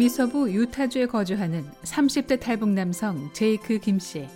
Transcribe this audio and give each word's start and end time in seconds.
미서부 0.00 0.50
유타주에 0.50 1.04
거주하는 1.04 1.62
30대 1.82 2.40
탈북 2.40 2.70
남성 2.70 3.30
제이크 3.34 3.78
김 3.80 3.98
씨. 3.98 4.26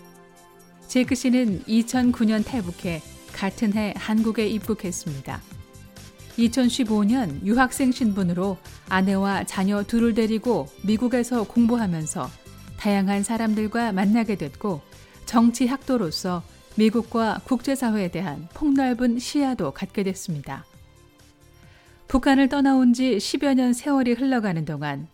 제이크 0.88 1.14
씨는 1.14 1.62
2009년 1.62 2.44
탈북해 2.44 3.00
같은 3.32 3.72
해 3.72 3.94
한국에 3.96 4.46
입국했습니다. 4.46 5.40
2015년 6.36 7.42
유학생 7.46 7.92
신분으로 7.92 8.58
아내와 8.90 9.44
자녀 9.44 9.82
둘을 9.82 10.12
데리고 10.12 10.66
미국에서 10.84 11.44
공부하면서 11.44 12.28
다양한 12.76 13.22
사람들과 13.22 13.92
만나게 13.92 14.36
됐고 14.36 14.82
정치 15.24 15.66
학도로서 15.66 16.42
미국과 16.76 17.40
국제사회에 17.44 18.08
대한 18.08 18.48
폭넓은 18.52 19.18
시야도 19.18 19.70
갖게 19.70 20.02
됐습니다. 20.02 20.66
북한을 22.08 22.50
떠나온 22.50 22.92
지 22.92 23.16
10여 23.16 23.54
년 23.54 23.72
세월이 23.72 24.12
흘러가는 24.12 24.62
동안 24.66 25.08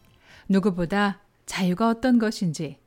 누구보다 0.49 1.21
자유가 1.47 1.89
어떤 1.89 2.19
것인지, 2.19 2.79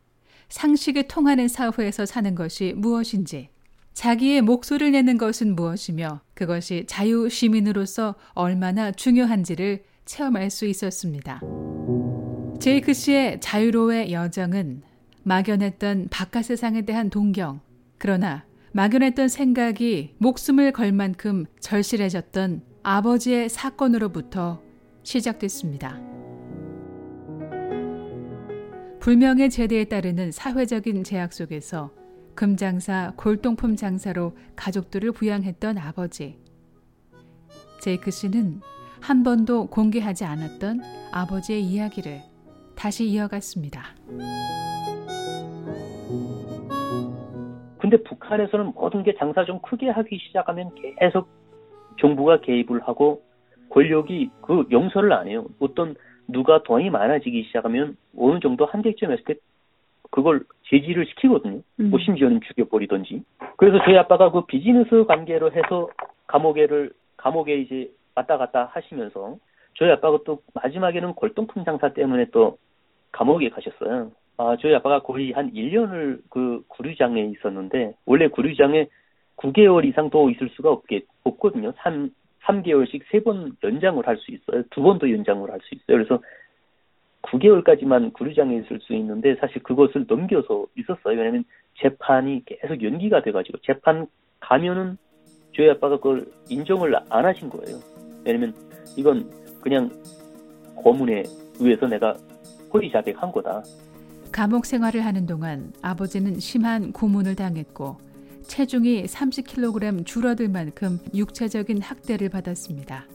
상식에 0.50 1.08
통하는 1.08 1.48
사회에서 1.48 2.06
사는 2.06 2.36
것이 2.36 2.74
무엇인지, 2.76 3.50
자기의 3.94 4.42
목소리를 4.42 4.92
내는 4.92 5.18
것은 5.18 5.56
무엇이며 5.56 6.22
그것이 6.34 6.86
자유 6.88 7.30
시민으로서 7.30 8.16
얼마나 8.34 8.92
중요한지를 8.92 9.84
체험할 10.06 10.50
수 10.50 10.66
있었습니다. 10.66 11.42
제이크 12.60 12.94
씨의 12.94 13.40
자유로의 13.42 14.12
여정은 14.12 14.82
막연했던 15.24 16.08
바깥 16.10 16.46
세상에 16.46 16.84
대한 16.84 17.10
동경, 17.10 17.62
그러나 17.98 18.46
막연했던 18.74 19.28
생각이 19.28 20.16
목숨을 20.18 20.72
걸 20.72 20.92
만큼 20.92 21.46
절실해졌던 21.60 22.64
아버지의 22.84 23.50
사건으로부터 23.50 24.62
시작됐습니다. 25.04 26.02
불명의 29.04 29.50
제대에 29.50 29.84
따르는 29.84 30.32
사회적인 30.32 31.04
제약 31.04 31.34
속에서 31.34 31.92
금장사, 32.36 33.12
골동품 33.18 33.76
장사로 33.76 34.32
가족들을 34.56 35.12
부양했던 35.12 35.78
아버지. 35.78 36.40
제이크 37.82 38.12
씨는 38.12 38.62
한 39.02 39.24
번도 39.24 39.68
공개하지 39.68 40.24
않았던 40.24 40.80
아버지의 41.12 41.64
이야기를 41.64 42.22
다시 42.78 43.04
이어갔습니다. 43.10 43.82
근데 47.82 48.02
북한에서는 48.04 48.72
모든 48.74 49.04
게 49.04 49.14
장사 49.20 49.44
좀 49.44 49.60
크게 49.60 49.90
하기 49.90 50.18
시작하면 50.18 50.72
계속 51.02 51.28
정부가 52.00 52.40
개입을 52.40 52.88
하고 52.88 53.22
권력이 53.70 54.32
그 54.42 54.64
용서를 54.72 55.12
안 55.12 55.28
해요. 55.28 55.46
어떤 55.60 55.94
누가 56.28 56.64
돈이 56.64 56.90
많아지기 56.90 57.44
시작하면 57.44 57.98
어느 58.18 58.40
정도 58.40 58.66
한계점에 58.66 59.16
있을 59.16 59.24
때 59.26 59.36
그걸 60.12 60.44
제지를 60.70 61.06
시키거든요. 61.08 61.62
음. 61.80 61.90
뭐 61.90 62.00
심지어는 62.00 62.42
죽여버리든지. 62.42 63.24
그래서 63.58 63.84
저희 63.84 63.98
아빠가 63.98 64.32
그 64.32 64.46
비즈니스 64.46 65.06
관계로 65.06 65.52
해서 65.52 65.90
감옥에를 66.28 66.92
감옥에 67.18 67.58
이제 67.58 67.90
왔다 68.16 68.38
갔다 68.38 68.70
하시면서 68.74 69.38
저희 69.76 69.92
아빠가 69.92 70.20
또 70.26 70.40
마지막에는 70.54 71.14
골동품 71.14 71.64
장사 71.66 71.90
때문에 71.94 72.26
또 72.32 72.58
감옥에 73.12 73.50
가셨어요. 73.50 74.12
아, 74.38 74.56
저희 74.60 74.74
아빠가 74.76 75.00
거의 75.02 75.32
한 75.32 75.52
1년을 75.52 76.22
그 76.30 76.64
구류장에 76.68 77.22
있었는데 77.26 77.94
원래 78.06 78.28
구류장에 78.28 78.88
9개월 79.38 79.86
이상 79.86 80.10
더 80.10 80.30
있을 80.30 80.50
수가 80.50 80.72
없게 80.72 81.02
없거든요. 81.24 81.74
3 81.78 82.12
3개월씩 82.46 83.04
3번 83.12 83.56
연장을 83.64 84.06
할 84.06 84.18
수 84.18 84.32
있어요. 84.32 84.64
두 84.72 84.82
번도 84.82 85.12
연장을 85.12 85.50
할 85.50 85.60
수 85.62 85.76
있어요. 85.76 85.98
그래서 86.06 86.22
9개월까지만 87.24 88.14
구류장에 88.14 88.58
있을 88.58 88.80
수 88.82 88.94
있는데 88.94 89.36
사실 89.40 89.64
그것을 89.64 90.06
넘겨서 90.08 90.66
있었어요. 90.78 91.18
왜냐하면 91.18 91.44
재판이 91.82 92.44
계속 92.46 92.84
연기가 92.84 93.22
돼가지고 93.22 93.60
재판 93.60 94.08
가면은 94.40 94.98
저희 95.56 95.70
아빠가 95.70 95.96
그걸 95.98 96.26
인정을 96.50 96.96
안 97.10 97.26
하신 97.26 97.50
거예요. 97.50 97.80
왜냐면 98.26 98.54
이건 98.98 99.30
그냥 99.62 99.90
고문에 100.76 101.24
의해서 101.60 101.88
내가 101.88 102.14
허위자백한 102.74 103.32
거다. 103.32 103.64
감옥 104.32 104.66
생활을 104.66 105.06
하는 105.06 105.26
동안 105.26 105.72
아버지는 105.82 106.40
심한 106.40 106.92
고문을 106.92 107.36
당했고 107.36 107.98
체중이 108.44 109.04
30kg 109.04 110.06
줄어들 110.06 110.50
만큼 110.50 111.00
육체적인 111.14 111.82
학대를 111.82 112.30
받았습니다. 112.30 113.06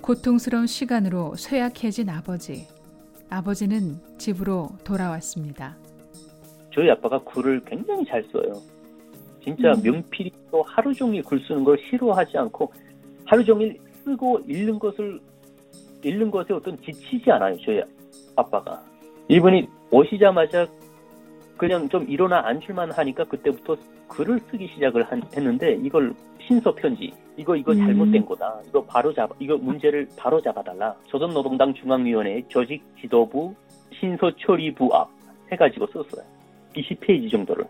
고통스러운 0.00 0.66
시간으로 0.66 1.34
쇠약해진 1.36 2.08
아버지. 2.10 2.66
아버지는 3.30 3.98
집으로 4.18 4.68
돌아왔습니다. 4.84 5.76
저희 6.72 6.90
아빠가 6.90 7.18
글을 7.24 7.64
굉장히 7.64 8.04
잘 8.04 8.22
써요. 8.32 8.52
진짜 9.42 9.72
음. 9.72 9.82
명필이 9.82 10.30
또 10.50 10.62
하루 10.62 10.92
종일 10.92 11.22
글 11.22 11.40
쓰는 11.46 11.64
걸 11.64 11.78
싫어하지 11.90 12.38
않고 12.38 12.72
하루 13.24 13.44
종일 13.44 13.78
쓰고 14.04 14.40
읽는 14.48 14.78
것을 14.78 15.20
읽는 16.04 16.30
것에 16.30 16.52
어떤 16.52 16.80
지치지 16.82 17.30
않아요. 17.30 17.56
저희 17.64 17.82
아빠가. 18.36 18.82
이분이 19.28 19.66
오시자마자 19.90 20.66
그냥 21.56 21.88
좀 21.88 22.06
일어나 22.08 22.46
앉을만 22.46 22.92
하니까 22.92 23.24
그때부터 23.24 23.76
글을 24.14 24.40
쓰기 24.50 24.68
시작을 24.68 25.02
한, 25.04 25.22
했는데 25.36 25.74
이걸 25.82 26.14
신서 26.46 26.74
편지 26.74 27.12
이거 27.36 27.56
이거 27.56 27.74
잘못된 27.74 28.22
음. 28.22 28.26
거다. 28.26 28.60
이거 28.68 28.84
바로 28.84 29.12
잡아 29.12 29.34
이거 29.38 29.56
문제를 29.56 30.08
바로 30.16 30.40
잡아달라. 30.40 30.94
조선노동당 31.06 31.74
중앙위원회 31.74 32.42
조직 32.48 32.82
지도부 33.00 33.54
신서 33.98 34.30
처리부 34.36 34.94
앞 34.94 35.10
해가지고 35.50 35.86
썼어요. 35.88 36.24
20페이지 36.74 37.30
정도를. 37.30 37.64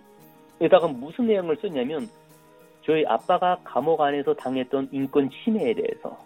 여기다가 0.60 0.88
무슨 0.88 1.26
내용을 1.26 1.56
썼냐면 1.60 2.08
저희 2.84 3.04
아빠가 3.06 3.58
감옥 3.64 4.00
안에서 4.00 4.34
당했던 4.34 4.88
인권 4.92 5.30
침해에 5.30 5.74
대해서 5.74 6.18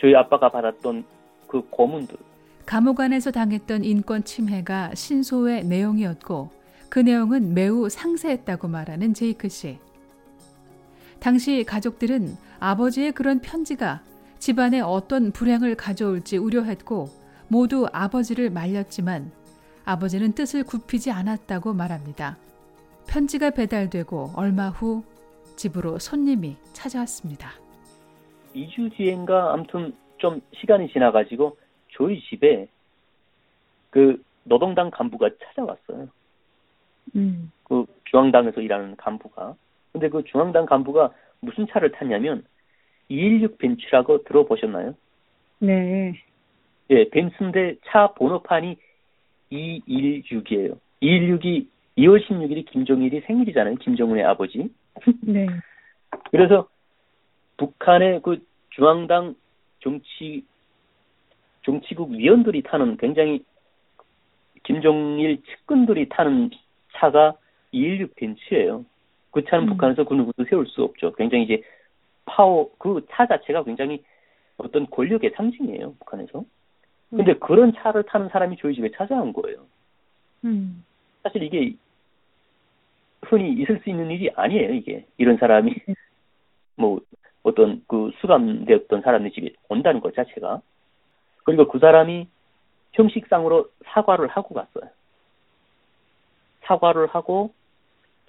저희 0.00 0.14
아빠가 0.14 0.48
받았던 0.48 1.04
그 1.48 1.60
고문들. 1.70 2.16
감옥 2.64 3.00
안에서 3.00 3.30
당했던 3.30 3.84
인권 3.84 4.24
침해가 4.24 4.94
신소의 4.94 5.64
내용이었고 5.64 6.50
그 6.88 6.98
내용은 6.98 7.54
매우 7.54 7.88
상세했다고 7.88 8.68
말하는 8.68 9.14
제이크 9.14 9.48
씨. 9.48 9.78
당시 11.20 11.64
가족들은 11.64 12.36
아버지의 12.60 13.12
그런 13.12 13.40
편지가 13.40 14.02
집안에 14.38 14.80
어떤 14.80 15.32
불행을 15.32 15.74
가져올지 15.74 16.36
우려했고 16.36 17.08
모두 17.48 17.86
아버지를 17.92 18.50
말렸지만 18.50 19.32
아버지는 19.84 20.32
뜻을 20.32 20.64
굽히지 20.64 21.10
않았다고 21.10 21.72
말합니다. 21.72 22.36
편지가 23.08 23.50
배달되고 23.50 24.32
얼마 24.34 24.68
후 24.68 25.04
집으로 25.56 25.98
손님이 25.98 26.56
찾아왔습니다. 26.72 27.50
2주 28.54 28.94
뒤인가 28.96 29.52
아무튼 29.52 29.94
좀 30.18 30.40
시간이 30.54 30.92
지나가지고 30.92 31.56
저희 31.96 32.20
집에 32.28 32.68
그 33.90 34.22
노동당 34.44 34.90
간부가 34.90 35.30
찾아왔어요. 35.44 36.08
음. 37.14 37.52
그 37.64 37.86
중앙당에서 38.04 38.60
일하는 38.60 38.96
간부가. 38.96 39.54
근데 39.92 40.08
그 40.08 40.24
중앙당 40.24 40.66
간부가 40.66 41.12
무슨 41.40 41.66
차를 41.68 41.92
탔냐면 41.92 42.44
216 43.08 43.58
벤츠라고 43.58 44.24
들어보셨나요? 44.24 44.94
네. 45.60 46.14
예, 46.90 47.08
벤츠인데 47.08 47.76
차 47.86 48.08
번호판이 48.14 48.76
216이에요. 49.50 50.78
216이 51.02 51.66
2월 51.98 52.26
16일이 52.26 52.66
김정일이 52.70 53.20
생일이잖아요. 53.22 53.76
김정은의 53.76 54.24
아버지. 54.24 54.70
네. 55.22 55.46
그래서 56.30 56.68
북한의 57.56 58.20
그 58.22 58.44
중앙당 58.70 59.34
정치 59.80 60.44
정치국 61.64 62.10
위원들이 62.12 62.62
타는 62.62 62.96
굉장히 62.98 63.42
김정일 64.62 65.42
측근들이 65.42 66.08
타는 66.08 66.50
차가 66.96 67.34
216 67.72 68.14
벤츠예요. 68.16 68.84
그 69.30 69.44
차는 69.44 69.64
음. 69.64 69.68
북한에서 69.70 70.04
그 70.04 70.14
누구도 70.14 70.44
세울 70.48 70.66
수 70.66 70.82
없죠. 70.82 71.12
굉장히 71.12 71.44
이제 71.44 71.62
파워 72.24 72.70
그 72.78 73.00
차 73.10 73.26
자체가 73.26 73.64
굉장히 73.64 74.02
어떤 74.58 74.86
권력의 74.86 75.32
상징이에요. 75.36 75.94
북한에서. 76.00 76.44
근데 77.10 77.32
음. 77.32 77.40
그런 77.40 77.72
차를 77.74 78.04
타는 78.04 78.28
사람이 78.30 78.56
저희 78.60 78.74
집에 78.74 78.90
찾아온 78.92 79.32
거예요. 79.32 79.66
음. 80.44 80.84
사실 81.22 81.42
이게 81.42 81.74
흔히 83.22 83.52
있을 83.52 83.80
수 83.82 83.90
있는 83.90 84.10
일이 84.10 84.30
아니에요. 84.34 84.72
이게 84.74 85.06
이런 85.18 85.36
사람이 85.36 85.74
음. 85.88 85.94
뭐 86.76 87.00
어떤 87.42 87.82
그 87.86 88.10
수감되었던 88.20 89.02
사람의 89.02 89.32
집에 89.32 89.52
온다는 89.68 90.00
것 90.00 90.14
자체가 90.14 90.60
그리고 91.44 91.68
그 91.68 91.78
사람이 91.78 92.26
형식상으로 92.92 93.68
사과를 93.84 94.28
하고 94.28 94.54
갔어요. 94.54 94.85
사과를 96.66 97.08
하고 97.08 97.54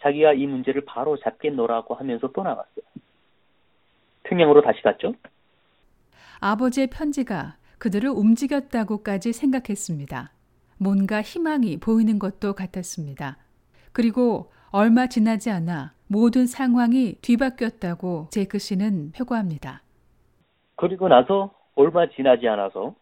자기가 0.01 0.33
이 0.33 0.45
문제를 0.45 0.85
바로 0.85 1.17
잡겠노라고 1.17 1.95
하면서 1.95 2.31
떠나갔어요. 2.31 2.85
평양으로 4.23 4.61
다시 4.61 4.81
갔죠. 4.81 5.15
아버지의 6.39 6.87
편지가 6.87 7.57
그들을 7.79 8.09
움직였다고까지 8.09 9.33
생각했습니다. 9.33 10.31
뭔가 10.77 11.21
희망이 11.21 11.77
보이는 11.77 12.19
것도 12.19 12.53
같았습니다. 12.53 13.37
그리고 13.91 14.51
얼마 14.69 15.07
지나지 15.07 15.49
않아 15.49 15.93
모든 16.07 16.45
상황이 16.45 17.15
뒤바뀌었다고 17.21 18.27
제이크 18.31 18.59
씨는 18.59 19.13
회고합니다. 19.19 19.81
그리고 20.75 21.07
나서 21.07 21.53
얼마 21.75 22.07
지나지 22.07 22.47
않아서 22.47 22.95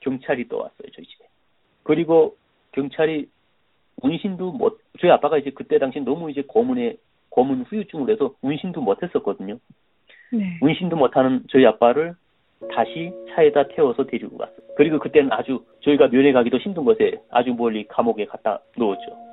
경찰이 0.00 0.48
또 0.48 0.58
왔어요, 0.58 0.90
저희 0.94 1.06
집에. 1.06 1.24
그리고 1.82 2.36
경찰이 2.72 3.28
운신도 4.02 4.52
못, 4.52 4.80
저희 5.00 5.10
아빠가 5.10 5.38
이제 5.38 5.50
그때 5.50 5.78
당시 5.78 6.00
너무 6.00 6.30
이제 6.30 6.42
고문에, 6.46 6.96
고문 7.28 7.62
후유증을 7.62 8.10
해서 8.10 8.34
운신도 8.42 8.80
못했었거든요. 8.80 9.58
네. 10.32 10.58
운신도 10.60 10.96
못하는 10.96 11.44
저희 11.50 11.66
아빠를 11.66 12.14
다시 12.74 13.12
차에다 13.30 13.68
태워서 13.68 14.04
데리고 14.04 14.36
갔어요. 14.36 14.56
그리고 14.76 14.98
그때는 14.98 15.32
아주 15.32 15.64
저희가 15.82 16.08
면회 16.08 16.32
가기도 16.32 16.58
힘든 16.58 16.84
곳에 16.84 17.20
아주 17.30 17.54
멀리 17.54 17.86
감옥에 17.86 18.26
갖다 18.26 18.60
놓았죠. 18.76 19.30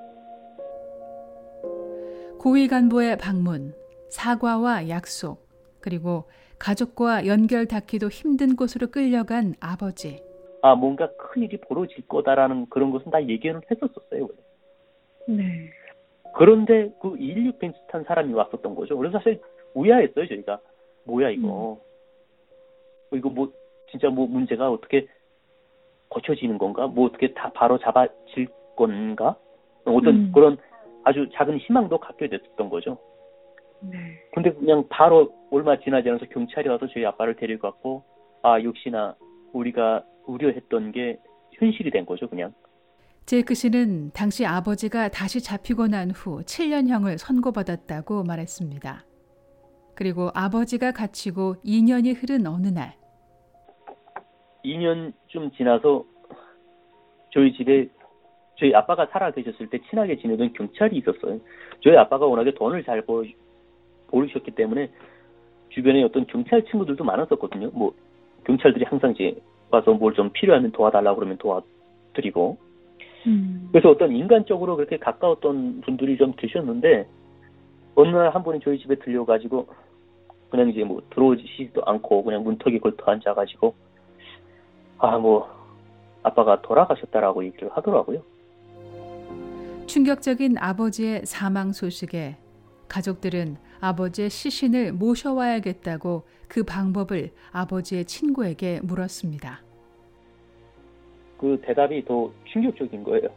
고위 2.40 2.68
간부의 2.68 3.18
방문, 3.18 3.74
사과와 4.10 4.90
약속, 4.90 5.48
그리고 5.82 6.26
가족과 6.60 7.28
연결 7.28 7.66
닿기도 7.66 8.08
힘든 8.10 8.56
곳으로 8.56 8.88
끌려간 8.88 9.54
아버지. 9.60 10.22
아, 10.62 10.76
뭔가 10.76 11.10
큰 11.18 11.44
일이 11.44 11.58
벌어질 11.58 12.08
거다라는 12.08 12.68
그런 12.70 12.92
것은 12.92 13.12
다 13.12 13.26
예견을 13.26 13.62
했었었어요. 13.70 14.28
네. 15.28 15.70
그런데 16.36 16.92
그 17.02 17.16
116 17.16 17.60
벤츠 17.60 17.80
탄 17.90 18.04
사람이 18.04 18.34
왔었던 18.34 18.76
거죠. 18.76 18.98
그래서 18.98 19.18
사실 19.18 19.42
우야했어요, 19.74 20.28
저희가. 20.28 20.60
뭐야, 21.06 21.30
이거. 21.30 21.80
음. 23.12 23.18
이거 23.18 23.30
뭐, 23.30 23.52
진짜 23.90 24.10
뭐 24.10 24.28
문제가 24.28 24.70
어떻게 24.70 25.08
고쳐지는 26.10 26.58
건가? 26.58 26.88
뭐 26.88 27.08
어떻게 27.08 27.34
다 27.34 27.52
바로 27.54 27.78
잡아질 27.80 28.48
건가? 28.76 29.36
어떤 29.86 30.08
음. 30.08 30.32
그런 30.34 30.58
아주 31.04 31.30
작은 31.34 31.58
희망도 31.58 32.00
갖게 32.00 32.28
됐었던 32.28 32.70
거죠. 32.70 32.98
네. 33.82 33.98
근데 34.34 34.52
그냥 34.52 34.86
바로 34.90 35.34
얼마 35.52 35.80
지나지 35.80 36.10
않아서 36.10 36.26
경찰이 36.26 36.68
와서 36.68 36.88
저희 36.88 37.06
아빠를 37.06 37.36
데리고 37.36 37.62
갔고, 37.62 38.04
아, 38.42 38.62
역시나 38.62 39.16
우리가 39.54 40.04
우려했던 40.26 40.92
게 40.92 41.18
현실이 41.54 41.92
된 41.92 42.06
거죠, 42.06 42.28
그냥. 42.28 42.54
제이크 43.28 43.56
씨는 43.56 44.12
당시 44.14 44.46
아버지가 44.46 45.10
다시 45.10 45.42
잡히고 45.44 45.88
난 45.88 46.12
후 46.12 46.42
7년형을 46.44 47.18
선고받았다고 47.18 48.24
말했습니다. 48.24 49.04
그리고 49.96 50.30
아버지가 50.34 50.94
갇히고 50.94 51.56
2년이 51.66 52.16
흐른 52.16 52.48
어느 52.48 52.68
날 52.68 52.94
2년쯤 54.64 55.54
지나서 55.58 56.06
저희 57.34 57.52
집에 57.52 57.90
저희 58.58 58.74
아빠가 58.74 59.06
살아 59.08 59.30
계셨을 59.32 59.70
때 59.70 59.80
친하게 59.90 60.18
지내던 60.20 60.54
경찰이 60.54 60.98
있었어요. 60.98 61.38
저희 61.84 61.98
아빠가 61.98 62.26
워낙에 62.26 62.54
돈을 62.54 62.86
잘 62.86 63.02
벌, 63.06 63.30
모르셨기 64.10 64.52
때문에 64.52 64.90
주변에 65.70 66.02
어떤 66.04 66.26
경찰 66.28 66.64
친구들도 66.64 67.04
많았었거든요. 67.04 67.72
뭐 67.74 67.94
경찰들이 68.46 68.86
항상 68.86 69.12
이제 69.12 69.36
와서 69.70 69.92
뭘 69.92 70.14
좀 70.14 70.30
필요하면 70.32 70.72
도와달라고 70.72 71.18
그러면 71.18 71.38
도와드리고. 71.40 72.66
음. 73.26 73.70
그래서 73.72 73.90
어떤 73.90 74.12
인간적으로 74.16 74.76
그렇게 74.76 74.98
가까웠던 74.98 75.82
분들이 75.82 76.18
좀 76.18 76.34
계셨는데 76.34 77.08
어느 77.96 78.10
날 78.10 78.30
한 78.30 78.44
분이 78.44 78.60
저희 78.64 78.78
집에 78.80 78.96
들려가지고 78.96 79.68
그냥 80.50 80.70
이제 80.70 80.84
뭐 80.84 81.02
들어오지도 81.10 81.82
않고 81.86 82.24
그냥 82.24 82.44
문턱에 82.44 82.80
걸터 82.80 83.12
앉아가지고 83.12 83.74
아 85.00 85.18
뭐 85.18 85.50
아빠가 86.24 86.62
돌아가셨다라고 86.62 87.46
얘기를 87.46 87.70
하더라고요. 87.72 88.22
충격적인 89.86 90.58
아버지의 90.58 91.26
사망 91.26 91.72
소식에 91.72 92.36
가족들은 92.90 93.58
아버지의 93.80 94.30
시신을 94.30 94.94
모셔와야겠다고 94.94 96.24
그 96.48 96.64
방법을 96.64 97.32
아버지의 97.52 98.06
친구에게 98.06 98.82
물었습니다. 98.84 99.62
그 101.38 101.62
대답이 101.64 102.06
더 102.06 102.32
충격적인 102.46 103.04
거예요. 103.04 103.30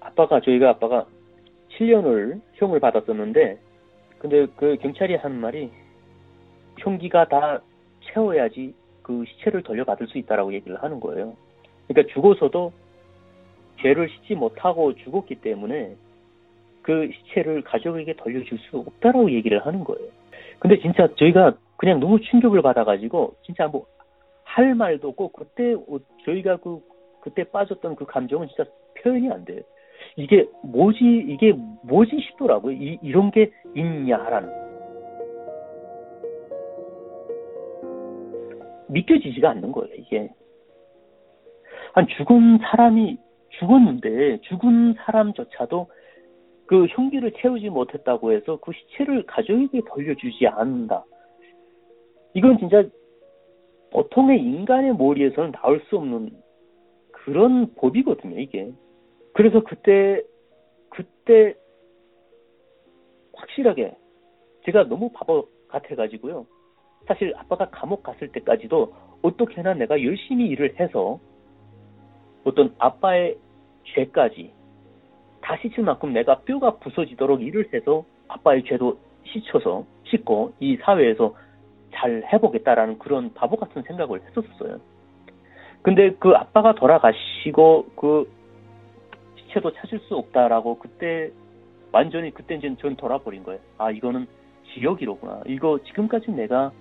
아빠가 0.00 0.40
저희가 0.40 0.70
아빠가 0.70 1.06
7년을 1.78 2.40
형을 2.54 2.80
받았었는데 2.80 3.58
근데 4.18 4.46
그 4.56 4.76
경찰이 4.76 5.16
한 5.16 5.40
말이 5.40 5.70
형기가 6.78 7.28
다 7.28 7.60
채워야지 8.04 8.74
그 9.02 9.24
시체를 9.26 9.62
돌려받을 9.62 10.06
수 10.06 10.18
있다라고 10.18 10.52
얘기를 10.54 10.82
하는 10.82 11.00
거예요. 11.00 11.36
그러니까 11.88 12.12
죽어서도 12.14 12.72
죄를 13.80 14.08
씻지 14.08 14.34
못하고 14.34 14.94
죽었기 14.94 15.36
때문에 15.36 15.96
그 16.82 17.10
시체를 17.12 17.62
가족에게 17.62 18.14
돌려줄 18.14 18.58
수 18.58 18.78
없다라고 18.78 19.30
얘기를 19.32 19.64
하는 19.64 19.84
거예요. 19.84 20.08
근데 20.58 20.78
진짜 20.80 21.08
저희가 21.16 21.54
그냥 21.76 22.00
너무 22.00 22.20
충격을 22.20 22.62
받아가지고 22.62 23.34
진짜 23.42 23.66
뭐 23.66 23.86
할 24.54 24.76
말도 24.76 25.08
없고 25.08 25.32
그때 25.32 25.74
저희가 26.24 26.58
그 26.58 26.80
그때 27.22 27.42
빠졌던 27.42 27.96
그 27.96 28.04
감정은 28.04 28.46
진짜 28.46 28.64
표현이 29.02 29.28
안 29.32 29.44
돼요. 29.44 29.62
이게 30.16 30.46
뭐지 30.62 31.04
이게 31.04 31.52
뭐지 31.82 32.16
싶더라고요. 32.20 32.76
이, 32.76 32.98
이런 33.02 33.32
게 33.32 33.50
있냐라는 33.74 34.48
믿겨지지가 38.90 39.50
않는 39.50 39.72
거예요. 39.72 39.92
이게 39.96 40.30
한 41.94 42.06
죽은 42.16 42.58
사람이 42.58 43.18
죽었는데 43.58 44.38
죽은 44.42 44.94
사람조차도 44.98 45.88
그 46.66 46.84
흉기를 46.84 47.32
채우지 47.38 47.70
못했다고 47.70 48.32
해서 48.32 48.58
그 48.62 48.70
시체를 48.72 49.26
가족에게 49.26 49.80
돌려주지 49.88 50.46
않는다. 50.46 51.04
이건 52.34 52.58
진짜 52.58 52.84
보통의 53.94 54.40
인간의 54.40 54.96
머리에서는 54.96 55.52
나올 55.52 55.80
수 55.88 55.96
없는 55.96 56.30
그런 57.12 57.72
법이거든요, 57.76 58.40
이게. 58.40 58.72
그래서 59.32 59.62
그때, 59.62 60.20
그때 60.90 61.54
확실하게 63.34 63.96
제가 64.64 64.88
너무 64.88 65.10
바보 65.12 65.48
같아가지고요. 65.68 66.44
사실 67.06 67.32
아빠가 67.36 67.70
감옥 67.70 68.02
갔을 68.02 68.32
때까지도 68.32 68.92
어떻게나 69.22 69.74
내가 69.74 70.02
열심히 70.02 70.48
일을 70.48 70.78
해서 70.80 71.20
어떤 72.42 72.74
아빠의 72.78 73.38
죄까지 73.94 74.52
다 75.40 75.56
씻을 75.58 75.84
만큼 75.84 76.12
내가 76.12 76.40
뼈가 76.40 76.78
부서지도록 76.78 77.42
일을 77.42 77.72
해서 77.72 78.04
아빠의 78.26 78.64
죄도 78.64 78.98
씻어서 79.24 79.84
씻고 80.04 80.54
이 80.58 80.76
사회에서 80.78 81.34
잘 81.94 82.22
해보겠다라는 82.32 82.98
그런 82.98 83.32
바보 83.34 83.56
같은 83.56 83.82
생각을 83.82 84.20
했었어요. 84.22 84.80
근데 85.82 86.12
그 86.18 86.30
아빠가 86.30 86.74
돌아가시고 86.74 87.86
그 87.96 88.30
시체도 89.36 89.72
찾을 89.74 90.00
수 90.00 90.16
없다라고 90.16 90.78
그때 90.78 91.30
완전히 91.92 92.32
그때 92.32 92.54
이제 92.56 92.74
전 92.80 92.96
돌아버린 92.96 93.42
거예요. 93.44 93.60
아 93.78 93.90
이거는 93.90 94.26
지역이로구나. 94.72 95.42
이거 95.46 95.78
지금까지 95.84 96.30
내가 96.30 96.72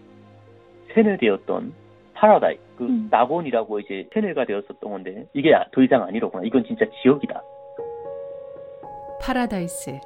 세뇌되었던 0.94 1.74
파라다이 2.14 2.58
그 2.78 2.86
음. 2.86 3.08
낙원이라고 3.12 3.80
이제 3.82 4.08
세뇌가 4.14 4.46
되었었던 4.46 4.80
건데 4.80 5.28
이게 5.34 5.54
더 5.72 5.84
이상 5.84 6.04
아니로구나. 6.04 6.44
이건 6.46 6.64
진짜 6.66 6.86
지역이다. 7.02 7.42
파라다이스, 9.22 10.00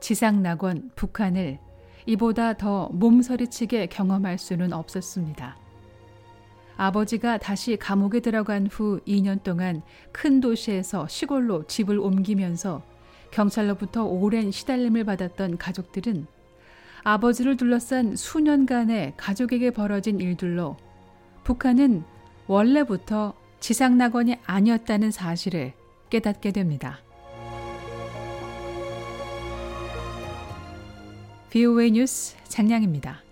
지상 0.00 0.42
낙원, 0.42 0.90
북한을 0.96 1.58
이보다 2.06 2.54
더 2.54 2.88
몸서리치게 2.92 3.86
경험할 3.86 4.38
수는 4.38 4.72
없었습니다. 4.72 5.56
아버지가 6.76 7.38
다시 7.38 7.76
감옥에 7.76 8.20
들어간 8.20 8.66
후 8.66 9.00
2년 9.06 9.42
동안 9.42 9.82
큰 10.12 10.40
도시에서 10.40 11.06
시골로 11.06 11.66
집을 11.66 11.98
옮기면서 11.98 12.82
경찰로부터 13.30 14.04
오랜 14.04 14.50
시달림을 14.50 15.04
받았던 15.04 15.58
가족들은 15.58 16.26
아버지를 17.04 17.56
둘러싼 17.56 18.16
수년간의 18.16 19.14
가족에게 19.16 19.70
벌어진 19.70 20.20
일들로 20.20 20.76
북한은 21.44 22.02
원래부터 22.46 23.34
지상낙원이 23.60 24.36
아니었다는 24.44 25.10
사실을 25.10 25.74
깨닫게 26.10 26.52
됩니다. 26.52 27.03
VOA 31.54 31.88
뉴스 31.92 32.34
장량입니다. 32.48 33.23